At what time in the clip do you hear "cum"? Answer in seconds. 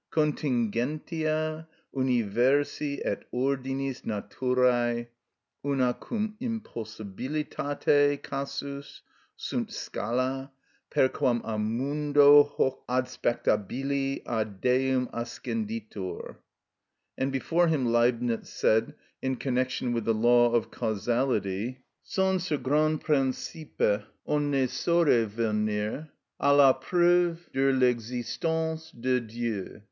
5.93-6.35